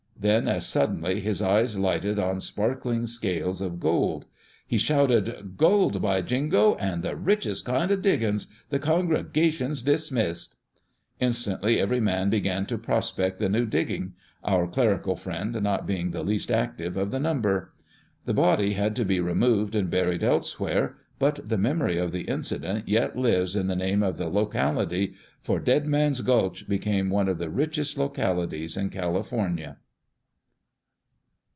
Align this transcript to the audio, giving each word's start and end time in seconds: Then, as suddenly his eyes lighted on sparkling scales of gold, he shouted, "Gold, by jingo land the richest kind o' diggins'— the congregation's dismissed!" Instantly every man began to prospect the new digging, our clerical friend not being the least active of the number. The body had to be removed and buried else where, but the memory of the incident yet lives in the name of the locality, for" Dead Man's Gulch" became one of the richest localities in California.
Then, 0.21 0.47
as 0.47 0.67
suddenly 0.67 1.19
his 1.19 1.41
eyes 1.41 1.79
lighted 1.79 2.19
on 2.19 2.41
sparkling 2.41 3.07
scales 3.07 3.59
of 3.59 3.79
gold, 3.79 4.25
he 4.67 4.77
shouted, 4.77 5.57
"Gold, 5.57 5.99
by 5.99 6.21
jingo 6.21 6.75
land 6.75 7.01
the 7.01 7.15
richest 7.15 7.65
kind 7.65 7.91
o' 7.91 7.95
diggins'— 7.95 8.53
the 8.69 8.77
congregation's 8.77 9.81
dismissed!" 9.81 10.53
Instantly 11.29 11.79
every 11.79 11.99
man 11.99 12.29
began 12.29 12.67
to 12.67 12.77
prospect 12.77 13.39
the 13.39 13.49
new 13.49 13.65
digging, 13.65 14.13
our 14.43 14.67
clerical 14.67 15.15
friend 15.15 15.59
not 15.63 15.87
being 15.87 16.11
the 16.11 16.21
least 16.21 16.51
active 16.51 16.97
of 16.97 17.09
the 17.09 17.19
number. 17.19 17.73
The 18.25 18.33
body 18.35 18.73
had 18.73 18.95
to 18.97 19.03
be 19.05 19.19
removed 19.19 19.73
and 19.73 19.89
buried 19.89 20.21
else 20.23 20.59
where, 20.59 20.97
but 21.17 21.49
the 21.49 21.57
memory 21.57 21.97
of 21.97 22.11
the 22.11 22.25
incident 22.29 22.87
yet 22.87 23.17
lives 23.17 23.55
in 23.55 23.65
the 23.65 23.75
name 23.75 24.03
of 24.03 24.17
the 24.17 24.29
locality, 24.29 25.15
for" 25.41 25.59
Dead 25.59 25.87
Man's 25.87 26.21
Gulch" 26.21 26.69
became 26.69 27.09
one 27.09 27.27
of 27.27 27.39
the 27.39 27.49
richest 27.49 27.97
localities 27.97 28.77
in 28.77 28.91
California. 28.91 29.77